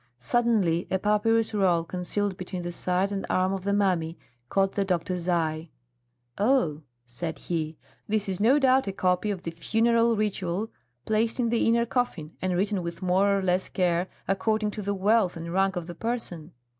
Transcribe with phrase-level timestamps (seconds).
[0.17, 4.17] Suddenly a papyrus roll concealed between the side and arm of the mummy
[4.49, 5.69] caught the doctor's eye.
[6.39, 7.77] "Oh!" said he,
[8.07, 10.71] "this is no doubt a copy of the funeral ritual
[11.05, 14.95] placed in the inner coffin and written with more or less care according to the
[14.95, 16.51] wealth and rank of the person."